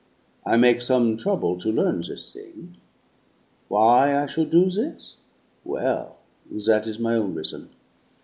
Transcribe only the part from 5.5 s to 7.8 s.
Well that is my own rizzon.